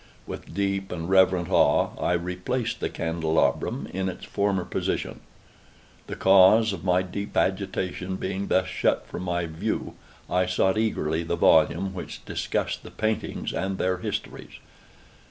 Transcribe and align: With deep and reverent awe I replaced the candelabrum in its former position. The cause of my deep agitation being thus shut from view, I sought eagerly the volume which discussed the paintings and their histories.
With 0.25 0.51
deep 0.55 0.91
and 0.91 1.07
reverent 1.07 1.51
awe 1.51 1.91
I 2.03 2.13
replaced 2.13 2.79
the 2.79 2.89
candelabrum 2.89 3.87
in 3.93 4.09
its 4.09 4.25
former 4.25 4.65
position. 4.65 5.19
The 6.07 6.15
cause 6.15 6.73
of 6.73 6.83
my 6.83 7.03
deep 7.03 7.37
agitation 7.37 8.15
being 8.15 8.47
thus 8.47 8.65
shut 8.67 9.05
from 9.05 9.29
view, 9.53 9.93
I 10.27 10.47
sought 10.47 10.79
eagerly 10.79 11.21
the 11.21 11.35
volume 11.35 11.93
which 11.93 12.25
discussed 12.25 12.81
the 12.81 12.89
paintings 12.89 13.53
and 13.53 13.77
their 13.77 13.99
histories. 13.99 14.55